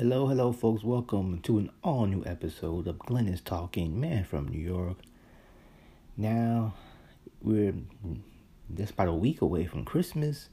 [0.00, 0.84] Hello, hello, folks.
[0.84, 4.98] Welcome to an all new episode of Glenn is Talking, man from New York.
[6.16, 6.74] Now,
[7.42, 7.74] we're
[8.72, 10.50] just about a week away from Christmas,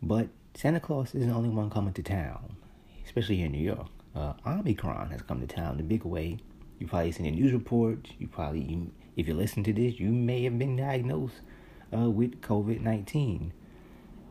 [0.00, 2.56] but Santa Claus isn't the only one coming to town,
[3.04, 3.88] especially here in New York.
[4.16, 6.38] Uh, Omicron has come to town a big way.
[6.78, 8.10] You probably seen the news reports.
[8.18, 11.40] You probably, you, if you listen to this, you may have been diagnosed
[11.96, 13.52] uh, with COVID 19.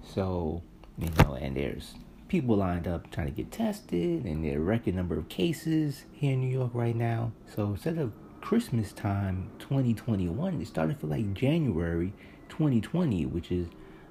[0.04, 0.62] So,
[0.98, 1.96] you know, and there's
[2.28, 6.06] people lined up trying to get tested, and there are a record number of cases
[6.12, 7.32] here in New York right now.
[7.56, 8.12] So instead of
[8.42, 12.12] Christmas time 2021, it started for like January
[12.50, 13.68] 2020, which is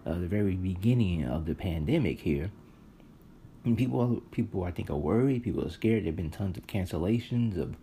[0.07, 2.51] uh, the very beginning of the pandemic here.
[3.65, 5.43] And people, people, I think, are worried.
[5.45, 6.05] People are scared.
[6.05, 7.77] There've been tons of cancellations of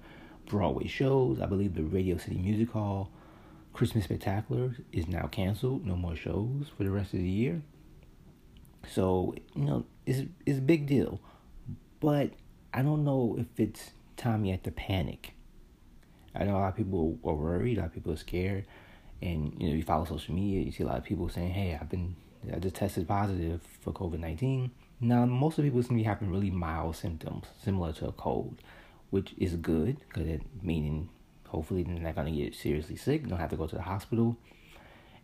[0.50, 1.40] Broadway shows.
[1.40, 3.12] I believe the Radio City Music Hall
[3.72, 5.86] Christmas Spectacular is now canceled.
[5.86, 7.62] No more shows for the rest of the year.
[8.90, 11.22] So you know, it's it's a big deal,
[12.00, 12.32] but
[12.74, 15.34] I don't know if it's time yet to panic.
[16.36, 18.66] I know a lot of people are worried, a lot of people are scared,
[19.22, 21.78] and you know, you follow social media, you see a lot of people saying, "Hey,
[21.80, 22.16] I've been,
[22.54, 26.04] I just tested positive for COVID nineteen." Now, most of the people seem to be
[26.04, 28.62] having really mild symptoms, similar to a cold,
[29.10, 31.10] which is good because it meaning
[31.48, 34.38] hopefully they're not gonna get seriously sick, don't have to go to the hospital,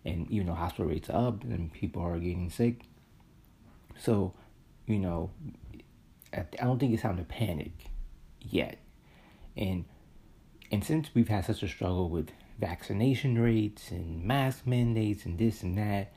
[0.04, 2.82] and even though hospital rates are up and people are getting sick,
[3.98, 4.34] so,
[4.86, 5.32] you know,
[6.34, 7.72] I don't think it's time to panic
[8.42, 8.78] yet.
[9.56, 9.86] And
[10.72, 15.64] and since we've had such a struggle with vaccination rates and mask mandates and this
[15.64, 16.12] and that,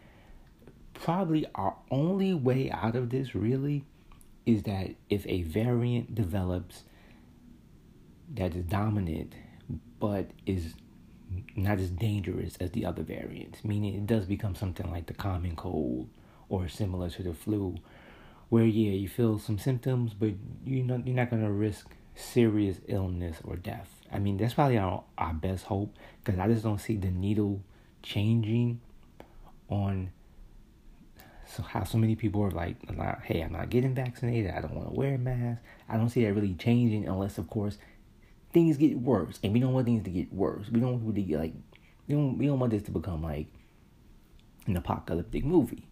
[0.94, 3.84] probably our only way out of this really
[4.46, 6.84] is that if a variant develops
[8.34, 9.34] that is dominant
[10.00, 10.74] but is
[11.56, 15.56] not as dangerous as the other variants, meaning it does become something like the common
[15.56, 16.08] cold
[16.48, 17.76] or similar to the flu,
[18.48, 20.32] where yeah, you feel some symptoms, but
[20.64, 23.90] you know you're not gonna risk serious illness or death.
[24.10, 27.62] I mean, that's probably our our best hope because I just don't see the needle
[28.02, 28.80] changing
[29.68, 30.10] on
[31.46, 32.76] so how so many people are like,
[33.24, 34.50] hey, I'm not getting vaccinated.
[34.50, 35.62] I don't want to wear a mask.
[35.88, 37.78] I don't see that really changing unless, of course,
[38.52, 40.66] things get worse, and we don't want things to get worse.
[40.70, 41.54] We don't want to get like,
[42.06, 43.46] we don't we don't want this to become like
[44.66, 45.88] an apocalyptic movie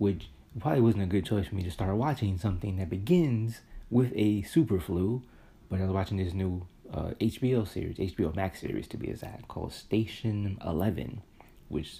[0.00, 3.60] which probably wasn't a good choice for me to start watching something that begins
[3.90, 5.22] with a super flu.
[5.68, 9.46] But I was watching this new uh, HBO series, HBO Max series to be exact,
[9.46, 11.20] called Station Eleven,
[11.68, 11.98] which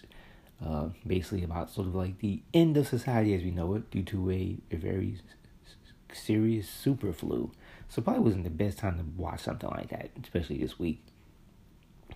[0.65, 4.03] uh, basically about sort of like the end of society as we know it due
[4.05, 5.19] to a, a very
[6.11, 7.53] serious super flu.
[7.91, 11.05] So probably wasn't the best time to watch something like that, especially this week.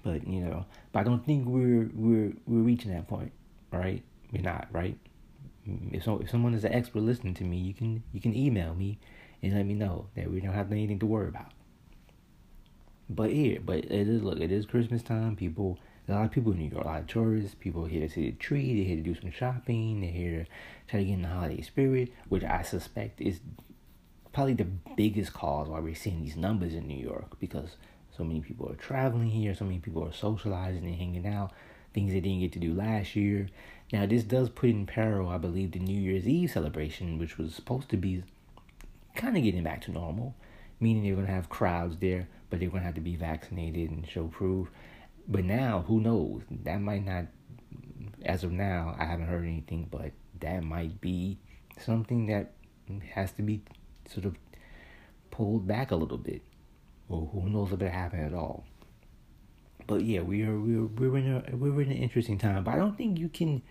[0.02, 3.32] But you know, but I don't think we're we're we're reaching that point,
[3.70, 4.02] right?
[4.32, 4.96] We're not, right?
[5.92, 8.74] if, so, if someone is an expert listening to me, you can you can email
[8.74, 8.98] me
[9.42, 11.52] and let me know that we don't have anything to worry about.
[13.08, 15.36] But here, but it is look, it is Christmas time.
[15.36, 17.54] People, a lot of people in New York, a lot of tourists.
[17.54, 18.74] People here to see the tree.
[18.74, 20.00] They're here to do some shopping.
[20.00, 20.50] They're here to
[20.88, 23.40] try to get in the holiday spirit, which I suspect is
[24.34, 24.64] probably the
[24.96, 27.76] biggest cause why we're seeing these numbers in New York because
[28.16, 29.54] so many people are traveling here.
[29.54, 31.52] So many people are socializing and hanging out.
[31.92, 33.48] Things they didn't get to do last year.
[33.92, 37.54] Now, this does put in peril, I believe, the New Year's Eve celebration, which was
[37.54, 38.24] supposed to be
[39.14, 40.34] kind of getting back to normal,
[40.80, 43.90] meaning they're going to have crowds there, but they're going to have to be vaccinated
[43.90, 44.68] and show proof.
[45.28, 46.42] But now, who knows?
[46.50, 47.26] That might not,
[48.24, 51.38] as of now, I haven't heard anything, but that might be
[51.78, 52.52] something that
[53.14, 53.62] has to be
[54.08, 54.36] sort of
[55.30, 56.42] pulled back a little bit.
[57.08, 58.64] Or who knows if it happened at all.
[59.86, 62.64] But yeah, we are we're we're in a we're in an interesting time.
[62.64, 63.62] But I don't think you can.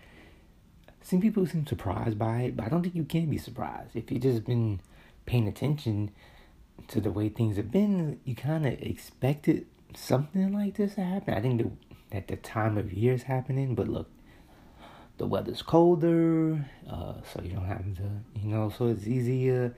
[1.00, 4.10] Some people seem surprised by it, but I don't think you can be surprised if
[4.10, 4.80] you've just been
[5.26, 6.12] paying attention
[6.88, 8.20] to the way things have been.
[8.24, 9.66] You kind of expected
[9.96, 11.34] something like this to happen.
[11.34, 11.70] I think the,
[12.10, 14.08] that the time of year is happening, but look,
[15.18, 18.10] the weather's colder, uh, so you don't have to,
[18.40, 19.74] you know, so it's easier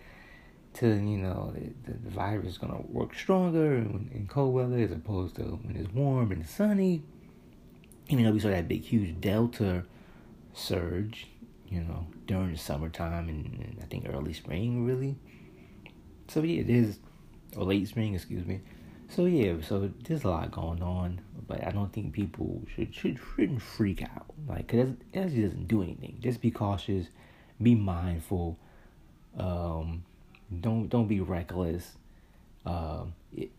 [0.76, 4.93] to you know the, the virus is gonna work stronger in, in cold weather as
[4.93, 7.02] opposed to when it's warm and sunny.
[8.08, 9.84] Even though we saw that big huge delta
[10.55, 11.26] surge,
[11.69, 15.17] you know, during the summertime and, and I think early spring really.
[16.28, 16.99] So yeah, it is
[17.56, 18.61] or late spring, excuse me.
[19.08, 23.19] So yeah, so there's a lot going on, but I don't think people should should
[23.37, 24.26] shouldn't freak out.
[24.49, 26.19] Like, cause that just doesn't do anything.
[26.20, 27.06] Just be cautious,
[27.62, 28.58] be mindful.
[29.38, 30.05] Um,
[30.60, 31.96] don't don't be reckless.
[32.64, 33.50] Um, it,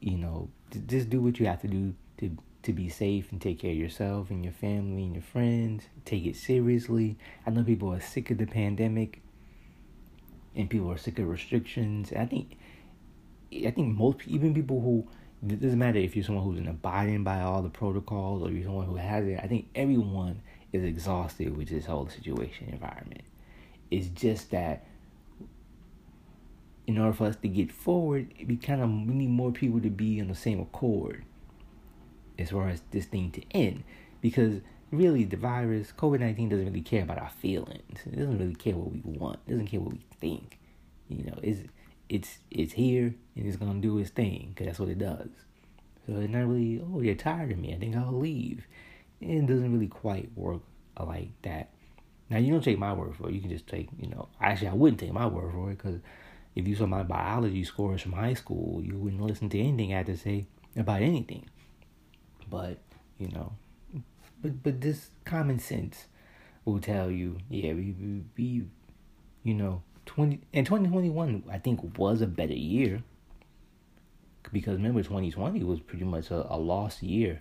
[0.00, 0.48] you know,
[0.86, 3.76] just do what you have to do to to be safe and take care of
[3.76, 5.84] yourself and your family and your friends.
[6.04, 7.16] Take it seriously.
[7.46, 9.20] I know people are sick of the pandemic
[10.56, 12.10] and people are sick of restrictions.
[12.10, 12.56] And I think
[13.66, 15.06] I think most even people who
[15.46, 18.86] it doesn't matter if you're someone who's abiding by all the protocols or you're someone
[18.86, 19.38] who has it.
[19.42, 20.40] I think everyone
[20.72, 23.24] is exhausted with this whole situation environment.
[23.90, 24.86] It's just that
[26.94, 29.90] in order for us to get forward, we kind of we need more people to
[29.90, 31.24] be on the same accord
[32.38, 33.82] as far as this thing to end.
[34.20, 34.60] Because
[34.92, 37.98] really, the virus, COVID 19, doesn't really care about our feelings.
[38.06, 39.40] It doesn't really care what we want.
[39.48, 40.60] It doesn't care what we think.
[41.08, 41.62] You know, it's
[42.08, 45.30] it's it's here and it's gonna do its thing because that's what it does.
[46.06, 47.74] So it's not really, oh, you're tired of me.
[47.74, 48.68] I think I'll leave.
[49.20, 50.60] It doesn't really quite work
[51.00, 51.70] like that.
[52.30, 53.34] Now you don't take my word for it.
[53.34, 54.28] You can just take, you know.
[54.40, 56.00] Actually, I wouldn't take my word for it because
[56.54, 59.98] if you saw my biology scores from high school, you wouldn't listen to anything I
[59.98, 60.46] had to say
[60.76, 61.46] about anything.
[62.48, 62.78] But
[63.18, 63.52] you know,
[64.42, 66.06] but but this common sense
[66.64, 68.66] will tell you, yeah, we we, we
[69.42, 73.02] you know, twenty and twenty twenty one I think was a better year
[74.52, 77.40] because remember 2020 was pretty much a, a lost year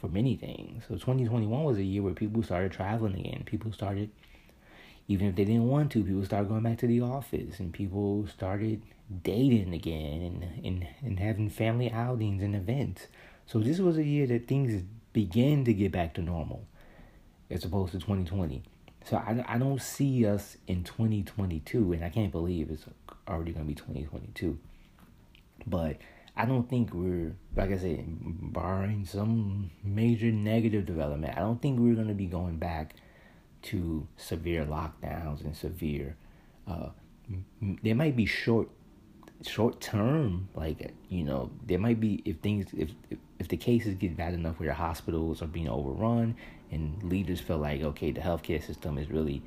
[0.00, 0.84] for many things.
[0.88, 3.42] So 2021 was a year where people started traveling again.
[3.44, 4.10] People started,
[5.08, 8.26] even if they didn't want to, people started going back to the office and people
[8.28, 8.82] started
[9.22, 13.06] dating again and, and, and having family outings and events.
[13.46, 14.82] So this was a year that things
[15.14, 16.66] began to get back to normal
[17.50, 18.62] as opposed to 2020.
[19.04, 22.84] So I, I don't see us in 2022, and I can't believe it's
[23.26, 24.58] already going to be 2022.
[25.66, 25.96] But
[26.36, 31.80] I don't think we're, like I said, barring some major negative development, I don't think
[31.80, 32.94] we're going to be going back
[33.62, 36.16] to severe lockdowns and severe.
[36.66, 36.90] Uh,
[37.82, 38.68] there might be short,
[39.46, 42.90] short term, like you know, there might be if things if
[43.38, 46.34] if the cases get bad enough where hospitals are being overrun
[46.70, 49.42] and leaders feel like okay, the healthcare system is really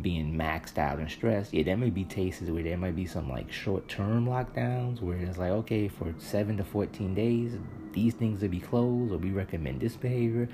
[0.00, 3.28] being maxed out and stressed, yeah, there may be cases where there might be some
[3.28, 7.56] like short term lockdowns where it's like, okay, for seven to 14 days,
[7.92, 10.48] these things will be closed or we recommend this behavior.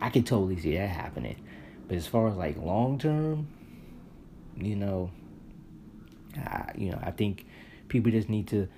[0.00, 1.42] I can totally see that happening.
[1.88, 3.48] But as far as like long term,
[4.56, 5.10] you know,
[6.36, 7.46] I, you know, I think
[7.88, 8.68] people just need to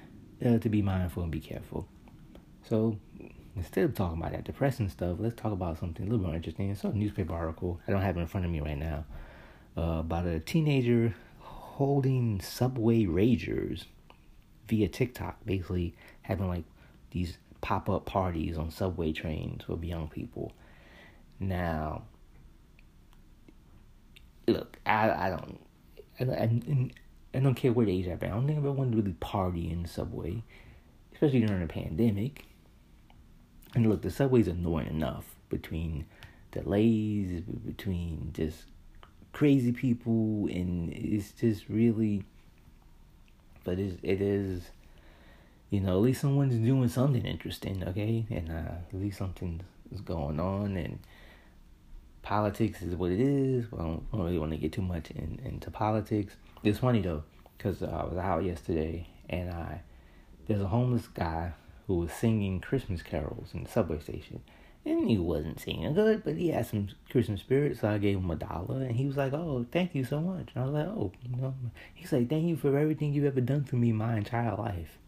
[0.45, 1.89] uh, to be mindful and be careful.
[2.69, 2.99] So
[3.57, 6.71] instead of talking about that depressing stuff, let's talk about something a little more interesting.
[6.71, 7.81] It's a newspaper article.
[7.89, 9.05] I don't have it in front of me right now
[9.77, 13.85] uh, about a teenager holding subway ragers
[14.69, 16.65] via TikTok, basically having like
[17.11, 20.53] these pop up parties on subway trains with young people.
[21.41, 22.03] Now,
[24.49, 25.59] look, I I don't
[26.21, 26.91] I, I,
[27.35, 28.31] I don't care what age I've been.
[28.31, 30.43] I don't think I've ever wanted to really party in the subway,
[31.13, 32.45] especially during a pandemic.
[33.75, 36.07] And look, the subway's annoying enough between
[36.53, 38.65] delays, between just
[39.33, 42.25] crazy people, and it's just really.
[43.65, 44.71] But it's, it is,
[45.69, 49.61] you know, at least someone's doing something interesting, okay, and uh, at least something
[49.93, 50.99] is going on, and
[52.23, 53.67] politics is what it is.
[53.73, 56.37] I don't, I don't really want to get too much in, into politics.
[56.63, 57.25] It's funny though,
[57.57, 59.83] because uh, I was out yesterday, and I
[60.47, 61.53] there's a homeless guy
[61.87, 64.41] who was singing Christmas carols in the subway station
[64.85, 68.31] and he wasn't singing good, but he had some Christmas spirit, so I gave him
[68.31, 70.87] a dollar, and he was like, "Oh, thank you so much." And I was like,
[70.87, 71.55] "Oh, you know,"
[71.95, 74.99] he's like, "Thank you for everything you've ever done for me my entire life."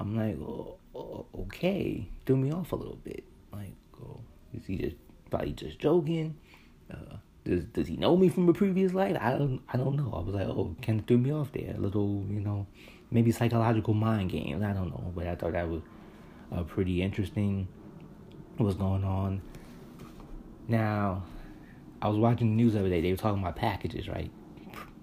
[0.00, 3.24] I'm like, oh, oh, "Okay," threw me off a little bit.
[3.52, 4.20] Like, oh,
[4.52, 4.96] is he just
[5.34, 6.36] probably just joking?
[6.92, 9.16] Uh, does does he know me from a previous life?
[9.20, 10.12] I don't I don't know.
[10.14, 12.66] I was like, "Oh, kind of threw me off there, a little, you know,
[13.10, 14.62] maybe psychological mind games.
[14.62, 15.82] I don't know, but I thought that was
[16.50, 17.68] a pretty interesting."
[18.56, 19.42] what's going on.
[20.68, 21.24] Now,
[22.00, 23.00] I was watching the news the other day.
[23.00, 24.30] They were talking about packages, right?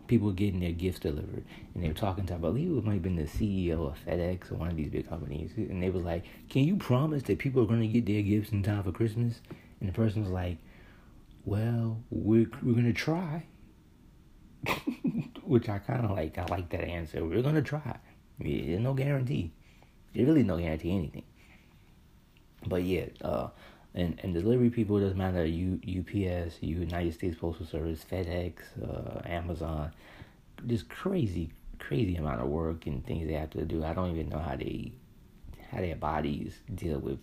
[0.07, 3.01] People getting their gifts delivered, and they were talking to, I believe it might have
[3.01, 6.25] been the CEO of FedEx or one of these big companies, and they was like,
[6.49, 9.41] "Can you promise that people are going to get their gifts in time for Christmas?"
[9.81, 10.57] And the person was like,
[11.43, 13.45] "Well, we're we're gonna try,"
[15.43, 16.37] which I kind of like.
[16.37, 17.25] I like that answer.
[17.25, 17.97] We're gonna try.
[18.39, 19.51] Yeah, There's no guarantee.
[20.13, 21.23] There's really no guarantee anything.
[22.65, 23.49] But yeah, uh,
[23.95, 25.43] and and delivery people doesn't matter.
[25.45, 29.91] U, UPS, United States Postal Service, FedEx, uh, Amazon,
[30.67, 33.83] just crazy, crazy amount of work and things they have to do.
[33.83, 34.91] I don't even know how they
[35.71, 37.19] how their bodies deal with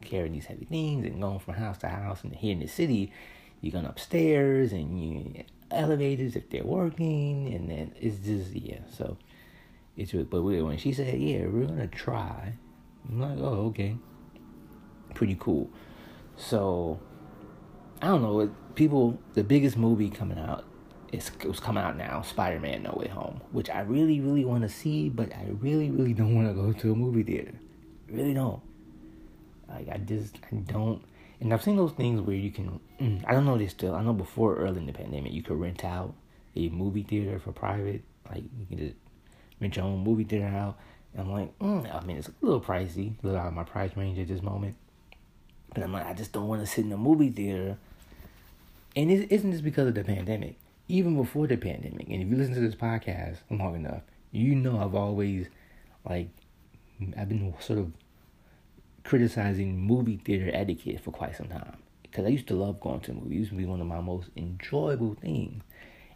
[0.00, 2.24] carrying these heavy things and going from house to house.
[2.24, 3.12] And here in the city,
[3.60, 8.80] you're going upstairs and you elevators if they're working, and then it's just yeah.
[8.96, 9.16] So
[9.96, 12.54] it's but when she said yeah, we're gonna try
[13.08, 13.96] I'm like, oh, okay.
[15.14, 15.70] Pretty cool.
[16.36, 17.00] So,
[18.02, 18.50] I don't know.
[18.74, 20.64] People, the biggest movie coming out,
[21.12, 24.44] it's, it was coming out now Spider Man No Way Home, which I really, really
[24.44, 27.54] want to see, but I really, really don't want to go to a movie theater.
[28.10, 28.60] really don't.
[29.68, 31.02] Like, I just, I don't.
[31.40, 33.94] And I've seen those things where you can, mm, I don't know this still.
[33.94, 36.14] I know before early in the pandemic, you could rent out
[36.54, 38.02] a movie theater for private.
[38.30, 38.96] Like, you can just
[39.60, 40.78] rent your own movie theater out.
[41.12, 43.64] And I'm like, mm, I mean, it's a little pricey, a little out of my
[43.64, 44.76] price range at this moment.
[45.74, 47.76] But I'm like, I just don't want to sit in a movie theater.
[48.94, 50.56] And it isn't just because of the pandemic.
[50.88, 54.78] Even before the pandemic, and if you listen to this podcast long enough, you know
[54.78, 55.48] I've always,
[56.08, 56.28] like,
[57.16, 57.92] I've been sort of
[59.06, 61.76] criticizing movie theater etiquette for quite some time.
[62.02, 63.30] Because I used to love going to movies.
[63.30, 65.62] It used to be one of my most enjoyable things.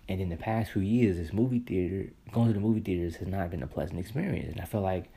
[0.09, 3.28] And in the past few years, this movie theater, going to the movie theaters has
[3.28, 4.50] not been a pleasant experience.
[4.50, 5.11] And I feel like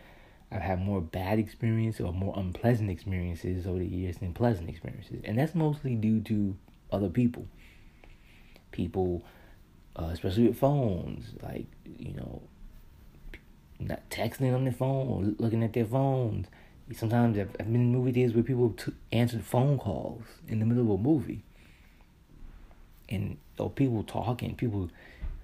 [0.52, 5.22] I've had more bad experiences or more unpleasant experiences over the years than pleasant experiences.
[5.24, 6.56] And that's mostly due to
[6.92, 7.48] other people.
[8.72, 9.24] People,
[9.96, 12.44] uh, especially with phones, like, you know,
[13.80, 16.48] not texting on their phone looking at their phones.
[16.94, 20.66] Sometimes I've, I've been in movie theaters where people t- answered phone calls in the
[20.66, 21.44] middle of a movie
[23.10, 24.90] and or people talking, people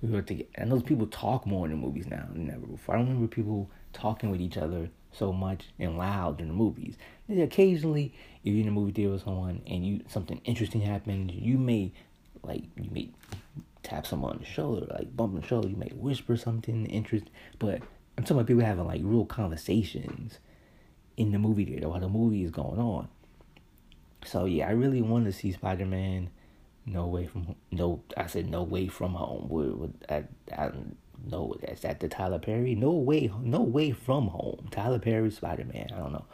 [0.02, 0.50] who are together.
[0.56, 2.96] And those people talk more in the movies now than ever before.
[2.96, 6.96] I don't remember people talking with each other so much and loud in the movies.
[7.28, 8.14] And occasionally,
[8.44, 11.92] if you're in a movie theater with someone and you something interesting happens, you may
[12.44, 13.10] like you may
[13.84, 15.68] tap someone on the shoulder, like bump on the shoulder.
[15.68, 17.82] You may whisper something interesting, but
[18.18, 20.40] I'm talking about people having like real conversations
[21.20, 23.08] in the movie theater while the movie is going on.
[24.26, 26.30] So yeah, I really want to see Spider Man
[26.86, 28.02] no way from no.
[28.18, 29.48] I said no way from home.
[29.50, 30.24] Would would I,
[30.56, 30.72] I
[31.30, 32.74] no that's that the Tyler Perry.
[32.74, 34.68] No way, no way from home.
[34.72, 35.90] Tyler Perry, Spider Man.
[35.94, 36.26] I don't know.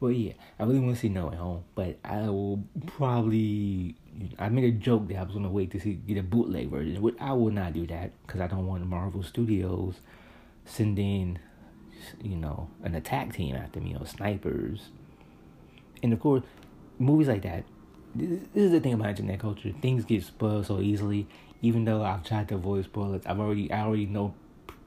[0.00, 3.96] Well, yeah, I really want to see No Way Home, but I will probably.
[4.38, 7.16] I made a joke that I was gonna wait to see get a bootleg version.
[7.20, 9.96] I will not do that because I don't want Marvel Studios
[10.64, 11.38] sending,
[12.22, 14.88] you know, an attack team after me know snipers.
[16.02, 16.42] And of course,
[16.98, 17.64] movies like that
[18.14, 19.72] this, is the thing about internet culture.
[19.80, 21.26] Things get spoiled so easily.
[21.62, 24.34] Even though I've tried to avoid spoilers, I've already I already know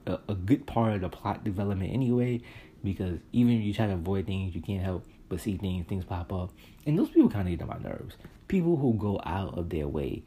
[0.05, 2.41] a, a good part of the plot development anyway.
[2.83, 5.87] Because even if you try to avoid things, you can't help but see things.
[5.87, 6.51] Things pop up,
[6.85, 8.15] and those people kind of get on my nerves.
[8.47, 10.23] People who go out of their way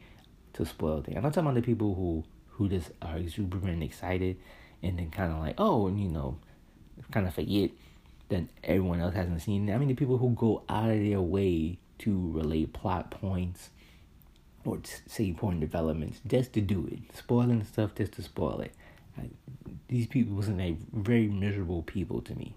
[0.53, 1.17] to spoil things.
[1.17, 4.37] I'm not talking about the people who who just are exuberant and excited,
[4.81, 6.39] and then kind of like, oh, and you know,
[7.11, 7.71] kind of forget
[8.29, 9.69] that everyone else hasn't seen.
[9.71, 13.69] I mean, the people who go out of their way to relate plot points
[14.65, 16.99] or say important developments just to do it.
[17.15, 18.73] Spoiling stuff just to spoil it.
[19.17, 19.29] I,
[19.87, 22.55] these people wasn't a very miserable people to me.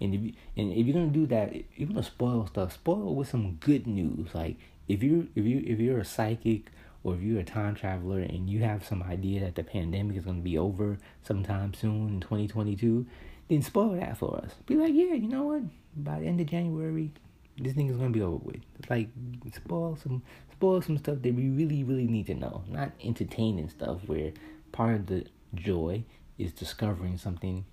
[0.00, 3.14] And if you, and if you're gonna do that, if you're gonna spoil stuff, spoil
[3.14, 4.34] with some good news.
[4.34, 4.56] Like
[4.88, 6.70] if you if you if you're a psychic
[7.04, 10.24] or if you're a time traveler and you have some idea that the pandemic is
[10.24, 13.06] gonna be over sometime soon in 2022,
[13.48, 14.54] then spoil that for us.
[14.66, 15.62] Be like, yeah, you know what?
[15.96, 17.10] By the end of January,
[17.58, 18.62] this thing is gonna be over with.
[18.88, 19.08] Like
[19.54, 22.62] spoil some spoil some stuff that we really really need to know.
[22.68, 24.32] Not entertaining stuff where
[24.70, 26.04] part of the joy
[26.38, 27.64] is discovering something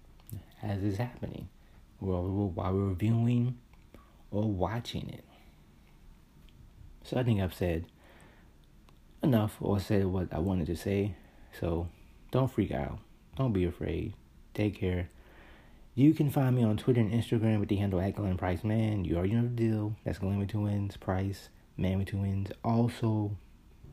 [0.62, 1.48] as it's happening,
[2.00, 3.58] while we're, while we're viewing
[4.32, 5.24] or watching it.
[7.04, 7.86] So I think I've said
[9.30, 11.16] enough or said what I wanted to say.
[11.60, 11.88] So
[12.32, 13.00] don't freak out.
[13.38, 14.14] Don't be afraid.
[14.54, 15.10] Take care.
[15.96, 19.06] You can find me on Twitter and Instagram with the handle at Glenn Price Mann.
[19.06, 19.96] You already know the deal.
[20.04, 22.52] That's Glenn with two N's, Price, Man with two N's.
[22.64, 23.36] Also,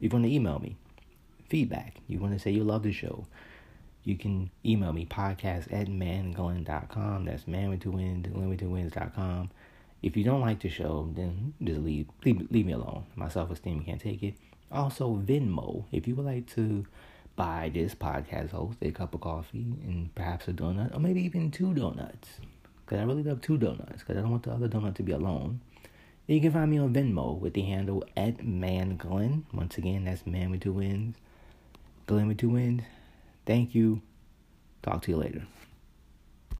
[0.00, 0.76] if you want to email me
[1.48, 1.96] feedback.
[2.06, 3.26] You want to say you love the show.
[4.04, 7.24] You can email me podcast at mannglenn.com.
[7.24, 9.48] That's man with two N's, Glenn with two.
[10.02, 13.06] If you don't like the show, then just leave, leave, leave me alone.
[13.16, 14.34] My self esteem can't take it.
[14.70, 15.84] Also, Venmo.
[15.92, 16.86] If you would like to
[17.36, 21.50] buy this podcast host a cup of coffee and perhaps a donut, or maybe even
[21.50, 22.40] two donuts.
[22.84, 25.12] Because I really love two donuts, because I don't want the other donut to be
[25.12, 25.60] alone.
[26.26, 29.42] you can find me on Venmo with the handle at MannGlenn.
[29.52, 31.16] Once again, that's man with two Wins.
[32.06, 32.82] Glenn with two Wins.
[33.44, 34.02] Thank you.
[34.82, 35.42] Talk to you later.